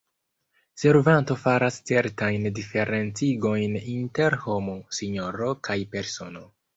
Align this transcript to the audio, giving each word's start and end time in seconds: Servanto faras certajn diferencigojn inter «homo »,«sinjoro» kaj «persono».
Servanto 0.83 1.35
faras 1.41 1.75
certajn 1.89 2.47
diferencigojn 2.61 3.75
inter 3.97 4.39
«homo 4.47 4.79
»,«sinjoro» 5.01 5.51
kaj 5.69 5.77
«persono». 5.97 6.43